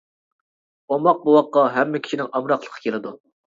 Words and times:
ئوماق 0.95 1.19
بوۋاققا 1.27 1.67
ھەممە 1.77 2.03
كىشىنىڭ 2.09 2.35
ئامراقلىقى 2.35 2.85
كېلىدۇ. 2.89 3.17